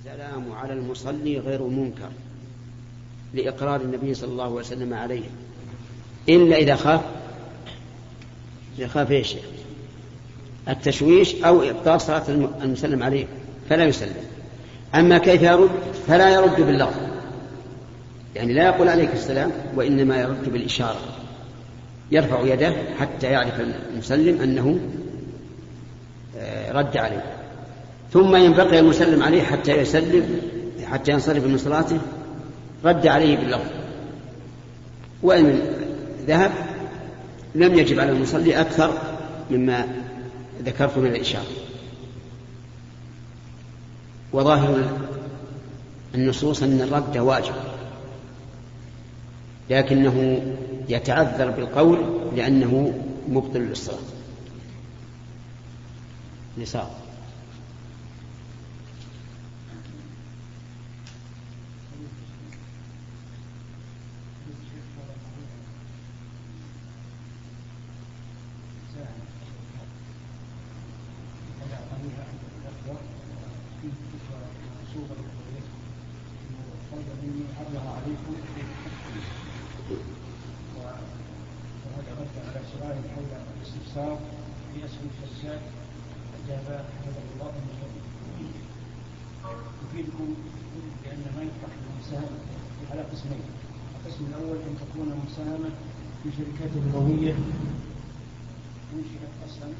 [0.00, 2.08] السلام على المصلي غير منكر
[3.34, 5.24] لإقرار النبي صلى الله عليه وسلم عليه.
[6.28, 7.00] إلا إذا خاف
[8.78, 9.36] إذا خاف إيش؟
[10.68, 12.22] التشويش أو إبطال صلاة
[12.62, 13.26] المسلم عليه
[13.68, 14.14] فلا يسلم.
[14.94, 15.70] أما كيف يرد؟
[16.08, 17.00] فلا يرد باللفظ.
[18.36, 21.00] يعني لا يقول عليك السلام وإنما يرد بالإشارة.
[22.10, 23.60] يرفع يده حتى يعرف
[23.92, 24.80] المسلم أنه
[26.38, 27.40] آه، رد عليه.
[28.12, 30.40] ثم ينبقي المسلم عليه حتى يسلم
[30.84, 31.98] حتى ينصرف من صلاته.
[32.84, 33.70] رد عليه باللفظ.
[35.22, 35.60] وإن
[36.26, 36.52] ذهب
[37.54, 38.98] لم يجب على المصلي أكثر
[39.50, 39.86] مما
[40.64, 41.46] ذكرت من الإشارة.
[44.32, 44.98] وظاهر
[46.14, 47.54] النصوص أن الرد واجب.
[49.70, 50.42] لكنه
[50.88, 51.98] يتعذر بالقول
[52.36, 52.92] لأنه
[53.28, 53.98] مبطل للصلاة.
[56.58, 56.90] نصاب
[82.48, 83.24] على سؤال حول
[83.56, 84.18] الاستفسار
[84.74, 85.60] في اسم الفساد
[86.44, 88.52] اجاب حفظه الله من جميع
[89.84, 90.34] يفيدكم
[91.04, 92.38] بان ما يفتح المساهمه
[92.90, 93.40] على قسمين
[93.96, 95.70] القسم الأول ان تكون مساهمه
[96.22, 97.34] في شركات ربويه
[98.94, 99.70] انشئت أصلا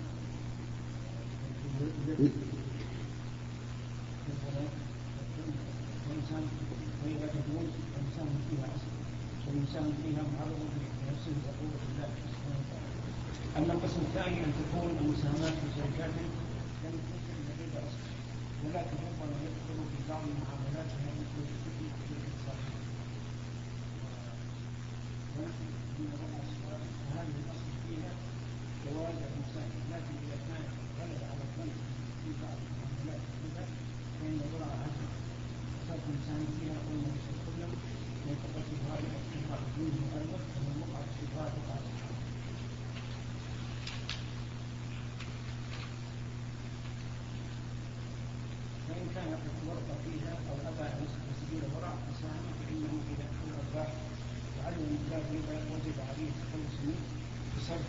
[9.71, 12.63] إنسان فيها معرض لنفسه وقوة الله سبحانه
[13.59, 16.11] أما القسم الثاني أن تكون المساهمات في شركات
[16.85, 18.03] لم تكن لديها أصل
[18.65, 22.83] ولكن ربما يدخل في بعض معاملاتها مثل الشركة في شركة صاحبها.
[25.35, 25.65] ونحن
[25.99, 26.09] من
[27.15, 28.13] هذه الأصل فيها
[28.87, 30.37] جواز المساهمة لكن إذا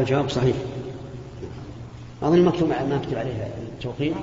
[0.00, 0.56] الجواب صحيح.
[2.22, 4.14] أظن مكتوب ما أكتب عليها التوقيت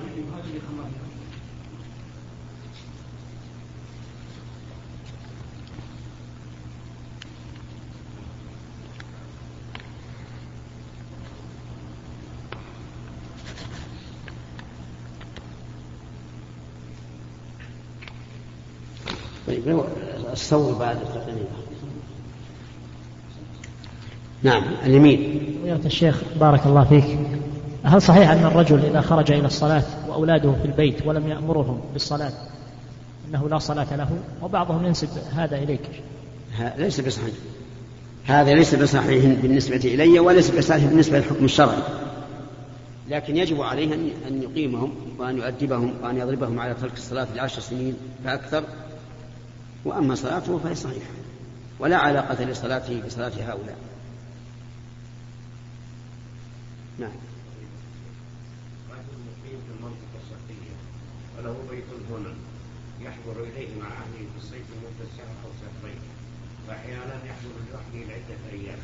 [19.47, 19.67] طيب
[20.31, 21.45] الصور بعد التقنية.
[24.43, 25.41] نعم اليمين.
[25.65, 27.17] يا الشيخ بارك الله فيك.
[27.83, 32.31] هل صحيح أن الرجل إذا خرج إلى الصلاة وأولاده في البيت ولم يأمرهم بالصلاة
[33.29, 34.09] أنه لا صلاة له؟
[34.41, 35.89] وبعضهم ينسب هذا إليك.
[36.77, 37.33] ليس بصحيح.
[38.25, 41.81] هذا ليس بصحيح بالنسبة إلي وليس بصحيح بالنسبة للحكم الشرعي.
[43.09, 43.93] لكن يجب عليه
[44.27, 48.63] أن يقيمهم وأن يؤدبهم وأن يضربهم على ترك الصلاة لعشر سنين فأكثر.
[49.85, 51.11] وأما صلاته فهي صحيحة.
[51.79, 53.75] ولا علاقة لصلاته بصلاة هؤلاء.
[57.01, 57.17] نعم.
[58.91, 60.75] رجل مقيم في المنطقة الشرقية
[61.37, 62.33] وله بيت هنا
[63.05, 66.01] يحضر إليه مع أهله في الصيف مدة شهر أو شهرين
[66.67, 68.79] وأحيانا يحضر لوحده لعدة أيام.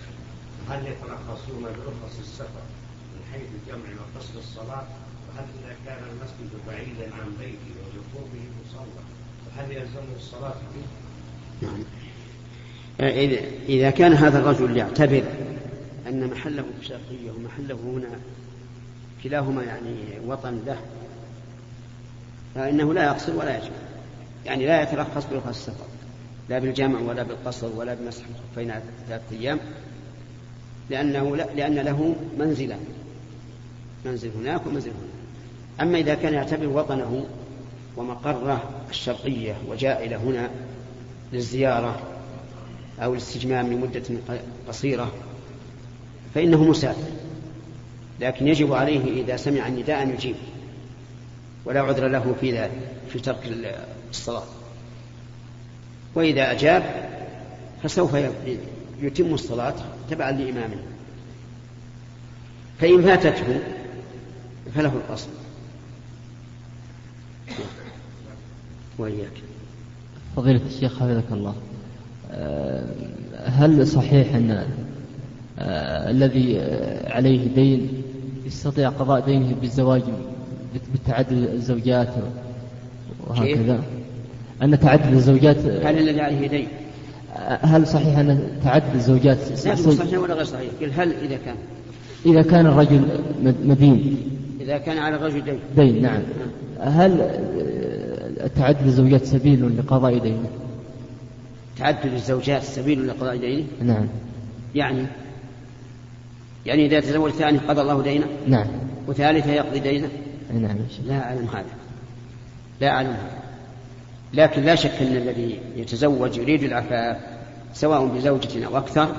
[0.69, 2.65] هل يترخصون برخص السفر
[3.13, 4.87] من حيث الجمع وقصر الصلاة؟
[5.27, 9.03] وهل إذا كان المسجد بعيدا عن بيته وبقربه مصلى
[9.47, 10.87] وهل يلزمه الصلاة فيه؟
[11.67, 11.83] نعم.
[13.69, 15.23] إذا كان هذا الرجل يعتبر
[16.07, 18.19] أن محله في الشرقية ومحله هنا
[19.23, 19.95] كلاهما يعني
[20.27, 20.79] وطن له
[22.55, 23.77] فإنه لا يقصر ولا يجمع
[24.45, 25.85] يعني لا يترخص برخص السفر
[26.49, 28.73] لا بالجمع ولا بالقصر ولا بمسح الخفين
[29.07, 29.59] ثلاثة أيام
[30.89, 32.77] لأنه لا لأن له منزلا
[34.05, 35.17] منزل هناك ومنزل هناك
[35.81, 37.25] أما إذا كان يعتبر وطنه
[37.97, 40.49] ومقره الشرقية وجاء إلى هنا
[41.33, 41.99] للزيارة
[42.99, 44.03] أو الاستجمام لمدة
[44.67, 45.11] قصيرة
[46.37, 47.11] فإنه مسافر.
[48.21, 50.35] لكن يجب عليه إذا سمع النداء أن يجيب.
[51.65, 53.51] ولا عذر له في ذلك في ترك
[54.09, 54.43] الصلاة.
[56.15, 56.83] وإذا أجاب
[57.83, 58.17] فسوف
[59.01, 59.75] يتم الصلاة
[60.09, 60.77] تبعا لإمامه.
[62.79, 63.59] فإن فاتته
[64.75, 65.29] فله الأصل.
[68.97, 69.41] وإياك.
[70.35, 71.55] فضيلة الشيخ حفظك الله.
[72.31, 72.87] آه،
[73.45, 74.86] هل صحيح أن
[75.59, 76.61] الذي
[77.07, 77.89] عليه دين
[78.45, 80.03] يستطيع قضاء دينه بالزواج
[80.93, 82.09] بتعدد الزوجات
[83.27, 83.83] وهكذا.
[84.63, 86.67] أن تعدد الزوجات هل الذي عليه دين؟
[87.61, 90.19] هل صحيح أن تعدد الزوجات؟ لا صحيح.
[90.19, 90.69] ولا غير صحيح.
[90.81, 91.55] قل هل إذا كان.
[92.25, 93.01] إذا كان الرجل
[93.65, 94.17] مدين.
[94.61, 95.59] إذا كان على الرجل دين.
[95.75, 96.21] دين نعم.
[96.79, 97.29] هل
[98.55, 100.49] تعدد الزوجات سبيل لقضاء دينه؟
[101.77, 104.07] تعدد الزوجات سبيل لقضاء دينه؟ نعم.
[104.75, 105.05] يعني
[106.65, 108.67] يعني إذا تزوج ثاني قضى الله دينه؟ نعم.
[109.07, 110.09] وثالثة يقضي دينه؟
[110.53, 111.65] نعم لا أعلم هذا.
[112.81, 113.37] لا أعلم هذا.
[114.33, 117.17] لكن لا شك أن الذي يتزوج يريد العفاف
[117.73, 119.15] سواء بزوجة أو أكثر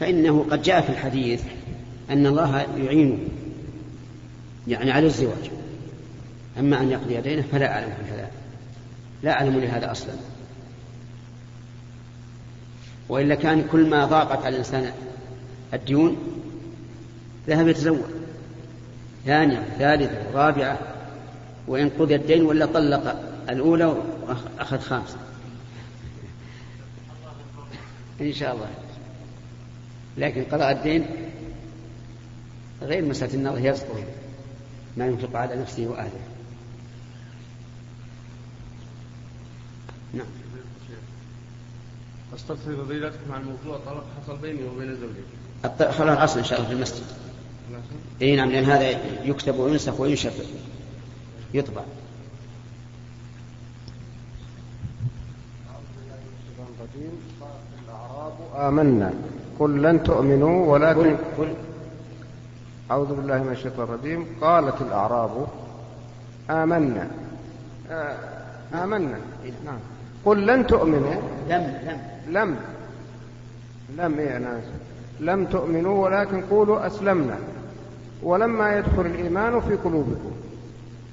[0.00, 1.42] فإنه قد جاء في الحديث
[2.10, 3.18] أن الله يعينه
[4.68, 5.50] يعني على الزواج.
[6.58, 8.30] أما أن يقضي دينه فلا أعلم في هذا.
[9.22, 10.12] لا أعلم لهذا أصلا.
[13.08, 14.92] وإلا كان كل ما ضاقت على الإنسان
[15.74, 16.16] الديون
[17.48, 17.98] ذهب يتزوج.
[19.24, 20.78] ثانية ثالثة رابعة
[21.66, 25.16] وإن قضي الدين ولا طلق الأولى وأخذ خامسة
[28.20, 28.68] إن شاء الله.
[30.18, 31.06] لكن قضاء الدين
[32.82, 34.04] غير مسألة النظر يصدر
[34.96, 36.20] ما ينفق على نفسه وأهله.
[40.14, 40.26] نعم.
[42.34, 45.92] أستغفر فضيلتكم عن موضوع طلاق حصل بيني وبين زوجي.
[45.92, 47.04] خلاص الأصل إن شاء الله في المسجد.
[48.22, 48.88] اي نعم لأن هذا
[49.24, 50.32] يكتب وينسخ وينشر.
[51.54, 51.82] يطبع.
[57.84, 59.12] الأعراب آمنا.
[59.58, 61.54] قل لن تؤمنوا ولكن قل
[62.90, 64.26] أعوذ بالله من الشيطان الرجيم.
[64.40, 65.46] قالت الأعراب
[66.50, 67.10] آمنا.
[67.90, 68.16] آه،
[68.74, 69.18] آمنا.
[69.64, 69.78] نعم.
[70.24, 71.14] قل لن تؤمنوا.
[71.48, 71.98] لم لم.
[72.28, 72.56] لم.
[73.98, 74.60] لم إيه أنا
[75.20, 77.38] لم تؤمنوا ولكن قولوا أسلمنا.
[78.22, 80.32] ولما يدخل الإيمان في قلوبكم.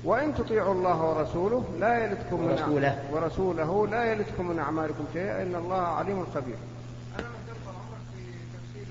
[0.04, 5.42] وإن تطيعوا الله ورسوله لا يلدكم من ورسوله, ورسوله لا يلدكم من أعمالكم شيئا.
[5.44, 6.56] إن الله عليم خبير.
[7.20, 7.28] أنا
[7.68, 8.88] عمرك في تفسير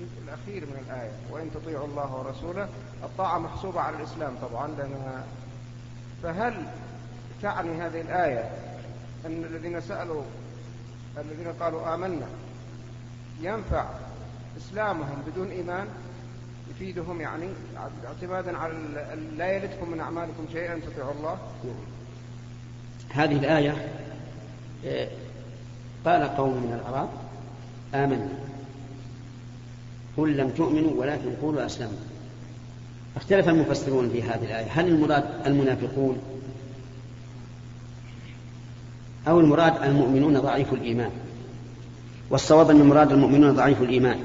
[0.00, 1.10] الجزء الأخير من الآية.
[1.30, 2.68] وإن تطيعوا الله ورسوله
[3.04, 5.24] الطاعة محسوبة على الإسلام طبعا لأنها
[6.22, 6.54] فهل
[7.42, 8.50] تعني هذه الآية
[9.26, 10.22] أن الذين سألوا
[11.18, 12.26] الذين قالوا آمنا
[13.40, 13.86] ينفع
[14.56, 15.86] إسلامهم بدون إيمان؟
[16.70, 17.46] يفيدهم يعني؟
[18.06, 18.74] اعتمادا على
[19.36, 21.38] لا يلدكم من أعمالكم شيئا تطيعوا الله؟
[23.10, 23.88] هذه الآية
[24.86, 25.08] آه،
[26.04, 27.08] قال قوم من الأعراب
[27.94, 28.28] آمنا
[30.16, 31.98] قل لم تؤمنوا ولكن قولوا أسلمنا
[33.16, 34.66] اختلف المفسرون في هذه الآية.
[34.70, 36.18] هل المراد المنافقون
[39.28, 41.10] أو المراد المؤمنون ضعيف الإيمان؟
[42.32, 44.16] والصواب أن المراد المؤمنون ضعيف الإيمان.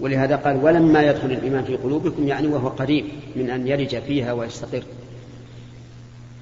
[0.00, 3.04] ولهذا قال ولما يدخل الإيمان في قلوبكم يعني وهو قريب
[3.36, 4.82] من أن يرج فيها ويستقر.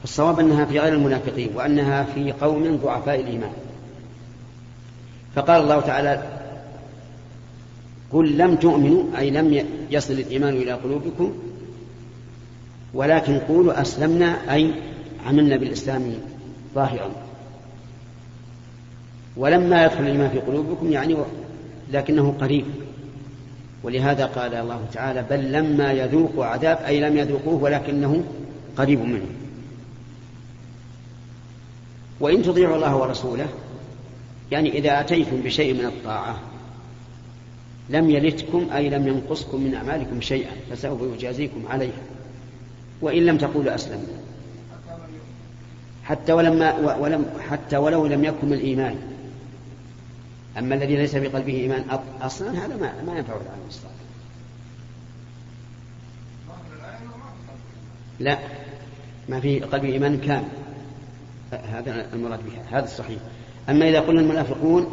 [0.01, 3.53] فالصواب أنها في غير المنافقين وأنها في قوم ضعفاء الإيمان.
[5.35, 6.23] فقال الله تعالى
[8.13, 11.33] قل لم تؤمنوا أي لم يصل الإيمان إلى قلوبكم
[12.95, 14.75] ولكن قولوا أسلمنا أي
[15.27, 16.15] عملنا بالإسلام
[16.75, 17.26] ظاهرا.
[19.37, 21.17] ولما يدخل الإيمان في قلوبكم يعني
[21.93, 22.65] لكنه قريب.
[23.83, 28.25] ولهذا قال الله تعالى بل لما يذوقوا عذاب أي لم يذوقوه ولكنه
[28.77, 29.27] قريب منه.
[32.21, 33.47] وإن تطيعوا الله ورسوله
[34.53, 36.41] يعني إذا أتيتم بشيء من الطاعة
[37.91, 42.03] لم يلتكم أي لم ينقصكم من أعمالكم شيئا فسوف يجازيكم عليها.
[43.03, 44.17] وإن لم تقولوا أسلمنا.
[46.05, 49.16] حتى ولما ولم حتى ولو لم يكن الإيمان.
[50.59, 51.85] أما الذي ليس في قلبه إيمان
[52.21, 54.07] أصلا هذا ما, ما ينفع العمل الصالح
[58.21, 58.39] لا
[59.29, 60.49] ما في قلبه إيمان كامل.
[61.53, 63.19] هذا المراد بها هذا الصحيح.
[63.69, 64.87] أما إذا قلنا المنافقون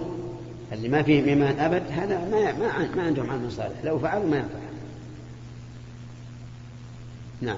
[0.71, 3.83] اللي ما فيهم إيمان أبد هذا ما ما, ما عندهم عمل صالح.
[3.83, 4.59] لو فعلوا ما ينفع.
[7.41, 7.57] نعم.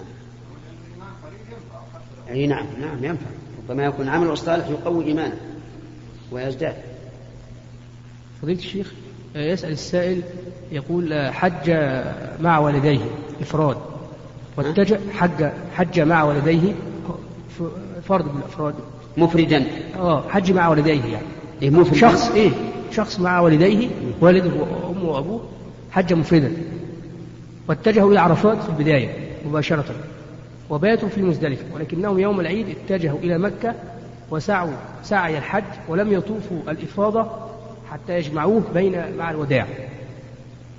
[2.29, 3.25] أي نعم نعم ينفع.
[3.69, 5.37] ربما يكون عمل الصالح يقوي إيمانه
[6.31, 6.75] ويزداد.
[8.41, 8.93] فضيلة الشيخ
[9.35, 10.21] آه، يسأل السائل
[10.71, 11.69] يقول آه، حج
[12.39, 12.99] مع والديه
[13.41, 13.77] إفراد.
[14.57, 16.73] واتجه حج حج مع والديه
[18.03, 18.73] فرد من الأفراد.
[19.17, 19.65] مفردا.
[19.99, 21.25] آه حج مع والديه يعني.
[21.61, 21.99] إيه مفردا.
[21.99, 22.51] شخص إيه.
[22.91, 23.87] شخص مع والديه
[24.21, 24.51] والده
[24.83, 25.41] وامه وأبوه
[25.91, 26.51] حج مفردا.
[27.67, 29.09] واتجهوا إلى عرفات في البداية
[29.45, 29.85] مباشرة.
[30.69, 33.75] وباتوا في مزدلفه ولكنهم يوم العيد اتجهوا إلى مكة
[34.31, 34.73] وسعوا
[35.03, 37.27] سعي الحج ولم يطوفوا الإفاضة
[37.95, 39.67] حتى يجمعوه بين مع الوداع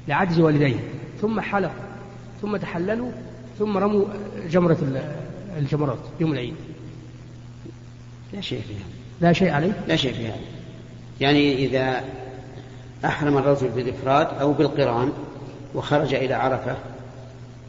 [0.08, 0.76] لعجز والديه
[1.20, 1.74] ثم حلقوا
[2.42, 3.10] ثم تحللوا
[3.58, 4.04] ثم رموا
[4.50, 5.16] جمرة ال-
[5.58, 6.54] الجمرات يوم العيد.
[8.32, 8.86] لا شيء فيها.
[9.20, 10.36] لا شيء عليه؟ لا شيء في هذا
[11.20, 12.04] يعني إذا
[13.04, 15.12] أحرم الرجل بالإفراد أو بالقران
[15.74, 16.76] وخرج إلى عرفة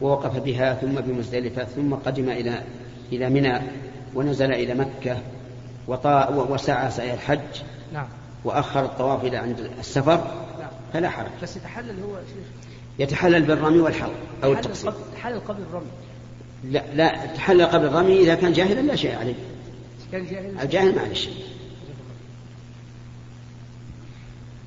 [0.00, 2.62] ووقف بها ثم بمزدلفة ثم قدم إلى
[3.12, 3.58] إلى منى
[4.14, 5.16] ونزل إلى مكة
[5.86, 7.38] وطا وسعى سعي الحج
[7.92, 8.06] نعم.
[8.44, 10.44] وأخر الطواف إلى عند السفر
[10.92, 11.30] فلا حرج.
[11.42, 12.46] بس يتحلل هو يا شيخ.
[12.98, 14.14] يتحلل بالرمي والحلق
[14.44, 14.90] أو التقصير.
[14.90, 15.90] قبل- تحلل قبل الرمي.
[16.64, 19.34] لا لا تحلل قبل الرمي إذا كان جاهلا لا شيء عليه.
[20.12, 21.44] كان جاهل الجاهل ما عليه شيء.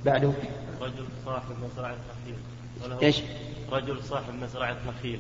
[0.06, 0.32] بعده.
[0.82, 2.36] رجل صاحب مزرعة نخيل.
[2.84, 3.22] وله إيش؟
[3.72, 5.20] رجل صاحب مزرعة نخيل.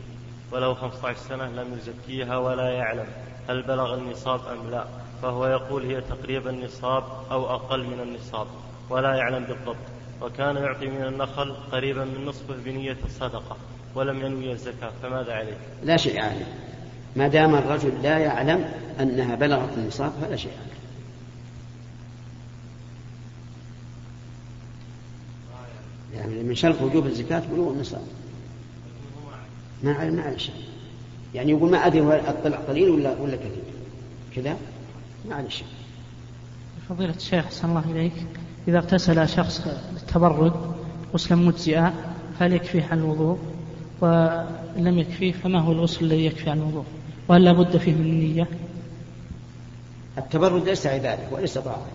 [0.52, 3.06] وله 15 سنة لم يزكيها ولا يعلم.
[3.50, 4.86] هل بلغ النصاب أم لا؟
[5.22, 8.48] فهو يقول هي تقريبا النصاب أو أقل من النصاب
[8.90, 9.76] ولا يعلم بالضبط.
[10.22, 13.58] وكان يعطي من النخل قريبا من نصفه بنية الصدقة
[13.96, 16.48] ولم ينوي الزكاة فماذا عليه؟ لا شيء عليه.
[17.16, 20.72] ما دام الرجل لا يعلم أنها بلغت النصاب فلا شيء عليه.
[26.20, 28.08] يعني من شرط وجوب الزكاة بلوغ النصاب.
[29.84, 30.71] ما عليه ما عليه شيء.
[31.36, 33.64] يعني يقول ما أدري هو الطلع قليل ولا ولا كثير
[34.36, 34.58] كذا؟
[35.50, 35.68] شيء
[36.90, 38.14] فضيلة الشيخ أحسن الله إليك.
[38.68, 40.54] إذا اغتسل شخص للتبرد
[41.14, 41.94] غسلا مجزئا
[42.40, 43.38] هل يكفيه عن الوضوء؟
[44.02, 46.86] وإن لم يكفيه فما هو الغسل الذي يكفي عن الوضوء؟
[47.28, 48.48] وهل لا بد فيه من النية
[50.18, 51.86] التبرد ليس عبادة وليس طاعة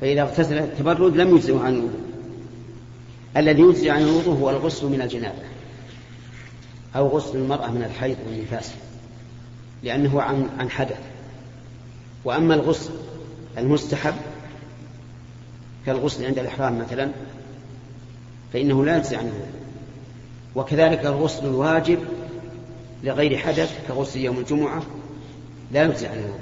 [0.00, 2.00] فإذا اغتسل التبرد لم يجزئه عن الوضوء.
[3.36, 5.53] الذي يجزي عن الوضوء هو الغسل من الجنابة.
[6.96, 8.70] أو غسل المرأة من الحيض والنفاس
[9.82, 10.98] لأنه عن عن حدث.
[12.24, 12.90] وأما الغسل
[13.58, 14.14] المستحب
[15.86, 17.10] كالغسل عند الإحرام مثلا
[18.52, 19.32] فإنه لا يجزي عنه.
[20.54, 21.98] وكذلك الغسل الواجب
[23.04, 24.82] لغير حدث كغسل يوم الجمعة
[25.72, 26.40] لا يجزي عن الوضوء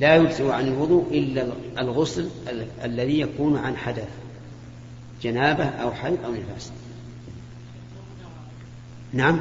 [0.00, 1.46] لا يجزي عن الوضوء إلا
[1.78, 4.08] الغسل ال- الذي يكون عن حدث
[5.22, 6.70] جنابة أو حيض أو نفاس.
[9.12, 9.40] نعم.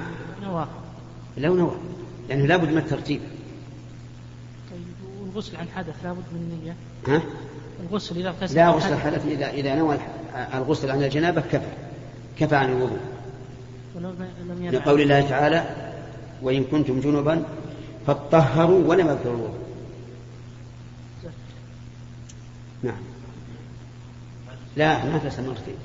[1.38, 1.76] لو نوى
[2.30, 3.22] لأنه لا بد من الترتيب.
[4.72, 6.76] طيب والغسل عن حدث لا بد من النية.
[7.08, 7.22] ها؟
[7.90, 8.94] الغسل إذا اغتسل لا غسل حدث.
[8.94, 9.98] الحدث إذا إذا نوى
[10.54, 11.72] الغسل عن الجنابة كفى.
[12.40, 13.00] كفى عن الوضوء.
[14.72, 15.94] لقول الله تعالى
[16.42, 17.44] وإن كنتم جنبا
[18.08, 19.60] فاطهروا ولم يذكروا الوضوء.
[22.84, 23.00] نعم.
[24.76, 25.76] لا ما تسأل مرتين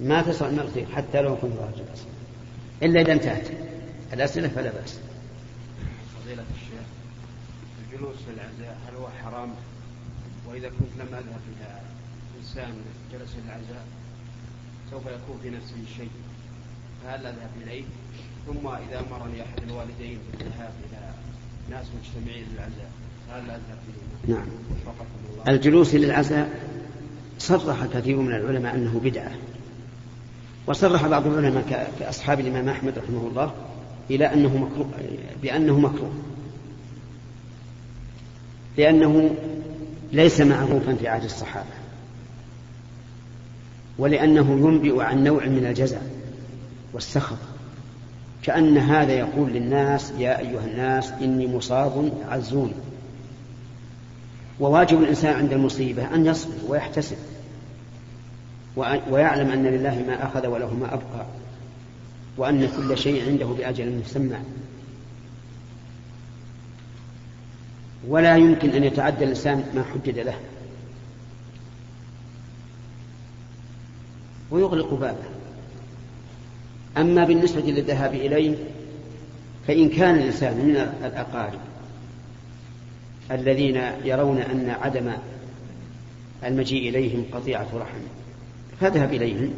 [0.00, 1.84] ما تسأل مرتين حتى لو كنت راجل
[2.82, 3.46] إلا إذا انتهت
[4.12, 4.98] الأسئلة فلا بأس
[6.24, 6.86] فضيلة الشيخ
[7.84, 9.50] الجلوس في العزاء هل هو حرام؟
[10.48, 11.80] وإذا كنت لم أذهب إلى
[12.38, 12.74] إنسان
[13.12, 13.86] جلس في العزاء
[14.90, 16.10] سوف يكون في نفسه شيء
[17.04, 17.84] فهل أذهب إليه؟
[18.46, 21.10] ثم إذا أمرني أحد الوالدين بالذهاب إلى
[21.70, 22.90] ناس مجتمعين للعزاء
[23.30, 26.74] هل أذهب إليه؟ نعم وفقكم الله الجلوس للعزاء
[27.38, 29.32] صرح كثير من العلماء أنه بدعة
[30.66, 33.52] وصرح بعض العلماء كأصحاب الإمام أحمد رحمه الله
[34.10, 34.86] إلى أنه مكروه
[35.42, 36.12] بأنه مكروه.
[38.78, 39.34] لأنه
[40.12, 41.66] ليس معروفا في عهد الصحابة.
[43.98, 45.98] ولأنه ينبئ عن نوع من الجزع
[46.92, 47.38] والسخط.
[48.42, 52.72] كأن هذا يقول للناس يا أيها الناس إني مصاب عزوني
[54.60, 57.16] وواجب الإنسان عند المصيبة أن يصبر ويحتسب.
[58.76, 61.26] ويعلم أن لله ما أخذ وله ما أبقى
[62.36, 64.36] وأن كل شيء عنده بأجل مسمى.
[68.08, 70.38] ولا يمكن أن يتعدى الإنسان ما حدد له.
[74.50, 75.24] ويغلق بابه.
[76.96, 78.56] أما بالنسبة للذهاب إليه
[79.66, 81.60] فإن كان الإنسان من الأقارب
[83.30, 85.12] الذين يرون أن عدم
[86.44, 88.00] المجيء إليهم قطيعة رحم
[88.80, 89.50] فاذهب إليهم.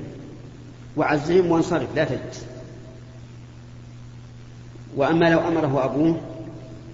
[0.96, 2.46] وعزهم وانصرف لا تجلس.
[4.96, 6.20] وأما لو أمره أبوه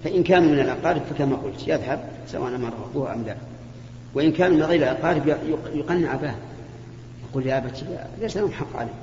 [0.03, 3.35] فإن كانوا من الأقارب فكما قلت يذهب سواء أمره أبوه أم لا.
[4.13, 5.27] وإن كانوا من غير الأقارب
[5.73, 6.35] يقنع أباه.
[7.29, 7.83] يقول يا أبت
[8.21, 8.93] ليس لهم حق عليه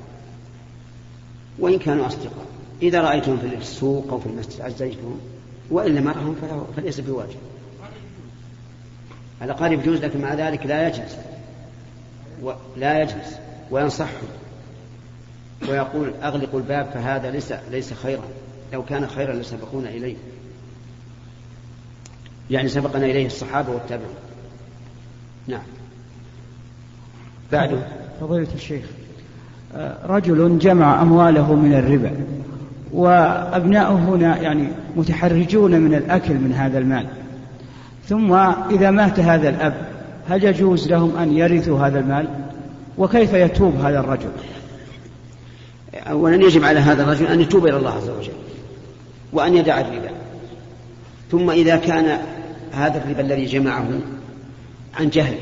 [1.58, 2.46] وإن كانوا أصدقاء
[2.82, 5.20] إذا رأيتهم في السوق أو في المسجد عزيتهم
[5.70, 6.36] وإلا مرهم
[6.76, 7.38] فليس بواجب.
[9.42, 11.16] الأقارب يجوز لكن مع ذلك لا يجلس
[12.76, 13.36] لا يجلس
[13.70, 14.28] وينصحهم
[15.68, 18.24] ويقول أغلقوا الباب فهذا ليس ليس خيرا
[18.72, 20.16] لو كان خيرا لسبقونا إليه.
[22.50, 24.14] يعني سبقنا إليه الصحابة والتابعون.
[25.46, 25.62] نعم.
[27.52, 27.78] بعده.
[28.20, 28.84] فضيلة الشيخ
[30.04, 32.12] رجل جمع أمواله من الربا
[32.92, 37.06] وأبناؤه هنا يعني متحرجون من الأكل من هذا المال
[38.08, 38.32] ثم
[38.70, 39.89] إذا مات هذا الأب
[40.30, 42.28] هل يجوز لهم أن يرثوا هذا المال؟
[42.98, 44.30] وكيف يتوب هذا الرجل؟
[45.94, 48.32] أولا يجب على هذا الرجل أن يتوب إلى الله عز وجل
[49.32, 50.10] وأن يدع الربا.
[51.30, 52.18] ثم إذا كان
[52.72, 53.88] هذا الربا الذي جمعه
[54.94, 55.36] عن جهل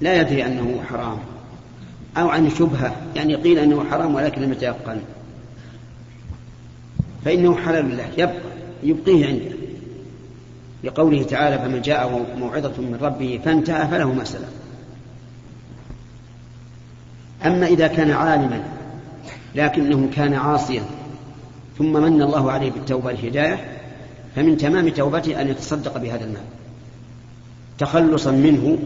[0.00, 1.18] لا يدري أنه حرام
[2.16, 5.00] أو عن شبهة يعني قيل أنه حرام ولكن لم يتيقن.
[7.24, 8.34] فإنه حلال له يبقى
[8.82, 9.69] يبقيه عنده.
[10.84, 14.24] لقوله تعالى فمن جاءه موعظة من ربه فانتهى فله ما
[17.46, 18.62] أما إذا كان عالما
[19.54, 20.82] لكنه كان عاصيا
[21.78, 23.78] ثم من الله عليه بالتوبة والهداية
[24.36, 26.42] فمن تمام توبته أن يتصدق بهذا المال
[27.78, 28.78] تخلصا منه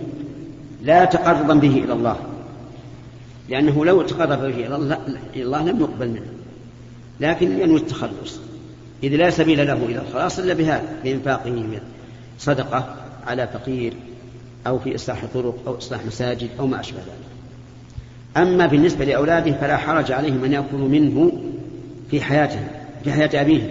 [0.83, 2.17] لا تقربا به إلى الله.
[3.49, 4.77] لأنه لو تقرب به إلى
[5.37, 6.33] الله لم يقبل منه.
[7.21, 8.41] لكن ينوي التخلص.
[9.03, 11.81] إذ لا سبيل له إلى الخلاص إلا بهذا بإنفاقه من
[12.39, 12.97] صدقة
[13.27, 13.93] على فقير
[14.67, 17.35] أو في إصلاح طرق أو إصلاح مساجد أو ما أشبه ذلك.
[18.37, 21.33] أما بالنسبة لأولاده فلا حرج عليهم أن يأكلوا منه
[22.11, 22.69] في حياتهم
[23.05, 23.71] في حياة أبيهم.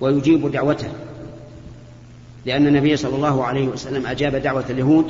[0.00, 0.88] ويجيب دعوته.
[2.46, 5.06] لأن النبي صلى الله عليه وسلم أجاب دعوة اليهود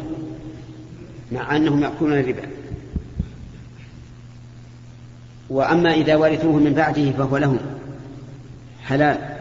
[1.33, 2.49] مع أنهم يأكلون الربا.
[5.51, 7.59] وأما إذا ورثوه من بعده فهو لهم.
[8.87, 9.37] حلال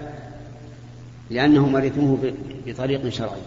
[1.29, 2.33] لأنهم ورثوه
[2.65, 3.41] بطريق شرعي.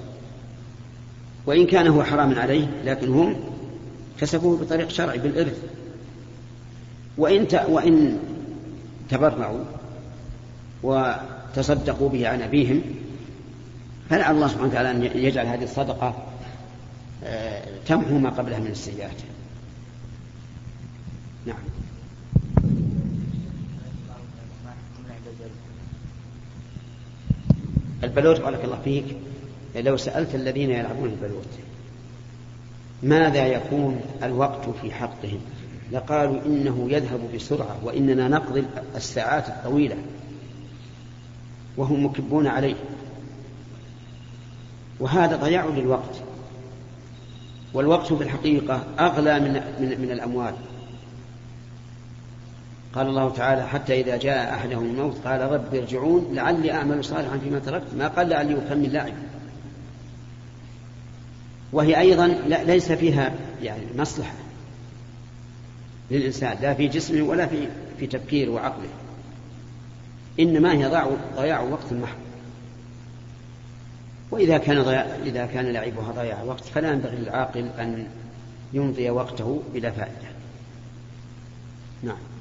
[1.46, 3.37] وإن كان هو حراما عليه لكن هم
[4.20, 5.62] كسبوه بطريق شرعي بالإرث.
[7.18, 8.18] وإن وإن
[9.08, 9.64] تبرعوا
[10.82, 12.82] وتصدقوا به عن أبيهم
[14.11, 16.14] فلعل الله سبحانه وتعالى أن يجعل هذه الصدقة
[17.24, 19.16] آه، تمحو ما قبلها من السيئات.
[21.46, 21.58] نعم.
[28.04, 29.04] البلوت بارك الله فيك
[29.76, 31.48] لو سألت الذين يلعبون البلوت
[33.02, 35.40] ماذا يكون الوقت في حقهم؟
[35.92, 38.64] لقالوا إنه يذهب بسرعة وإننا نقضي
[38.96, 39.96] الساعات الطويلة
[41.76, 42.74] وهم مكبون عليه.
[45.00, 46.22] وهذا ضياع للوقت
[47.74, 50.54] والوقت في الحقيقة أغلى من, من, من الأموال.
[52.98, 57.58] قال الله تعالى حتى إذا جاء أحدهم الموت قال رب ارجعون لعلي أعمل صالحا فيما
[57.58, 59.12] تركت ما قال لعلي أكمل لاعب
[61.72, 64.34] وهي أيضا ليس فيها يعني مصلحة
[66.11, 68.88] للإنسان لا في جسمه ولا في في تفكيره وعقله.
[70.40, 72.18] إنما هي ضياع ضياع وقت محض.
[74.30, 78.06] وإذا كان ضياع إذا كان لعبها ضياع وقت فلا ينبغي للعاقل أن
[78.72, 80.28] يمضي وقته بلا فائدة.
[82.02, 82.38] نعم.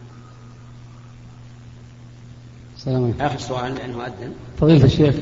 [2.78, 3.22] السلام عليكم.
[3.22, 5.16] آخر سؤال لأنه أذن فضيلة الشيخ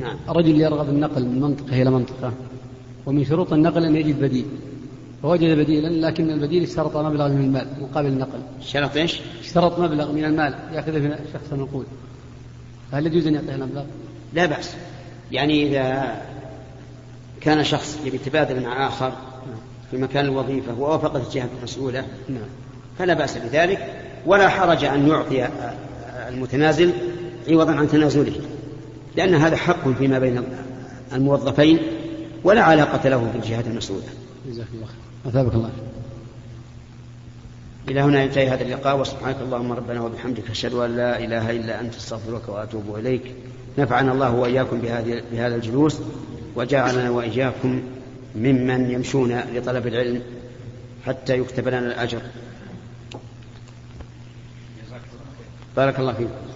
[0.00, 0.16] نعم.
[0.28, 2.32] رجل يرغب النقل من منطقة إلى منطقة
[3.06, 4.44] ومن شروط النقل أن يجد بديل.
[5.22, 8.38] فوجد بديلا لكن البديل اشترط مبلغ من المال مقابل النقل.
[8.60, 11.84] شرط إيش؟ اشترط مبلغ من المال يأخذه من شخص المنقول
[12.92, 13.84] فهل يجوز أن يعطيه المبلغ؟
[14.34, 14.74] لا بأس.
[15.32, 16.16] يعني إذا
[17.40, 19.12] كان شخص يبي يتبادل مع آخر
[19.90, 22.48] في مكان الوظيفة ووافقت الجهة المسؤولة نعم.
[22.98, 23.92] فلا بأس بذلك
[24.26, 25.48] ولا حرج أن يعطي
[26.30, 26.92] المتنازل
[27.48, 28.32] عوضا عن تنازله
[29.16, 30.42] لأن هذا حق فيما بين
[31.12, 31.78] الموظفين
[32.44, 34.04] ولا علاقة له بالجهات المسؤولة.
[34.48, 35.70] جزاك الله خير أثابك الله.
[37.88, 41.94] إلى هنا ينتهي هذا اللقاء وسبحانك اللهم ربنا وبحمدك أشهد أن لا إله إلا أنت
[41.94, 43.22] أستغفرك وأتوب إليك.
[43.78, 45.98] نفعنا الله وإياكم بهذه بهذا الجلوس
[46.56, 47.82] وجعلنا وإياكم
[48.36, 50.22] ممن يمشون لطلب العلم
[51.06, 52.20] حتى يكتب لنا الأجر.
[55.76, 56.49] بارك الله فيكم.